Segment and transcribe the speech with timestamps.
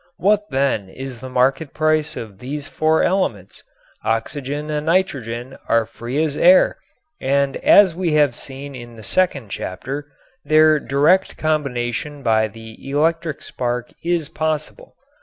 [0.17, 3.61] What, then, is the market price of these four elements?
[4.03, 6.77] Oxygen and nitrogen are free as air,
[7.19, 10.11] and as we have seen in the second chapter,
[10.43, 14.95] their direct combination by the electric spark is possible.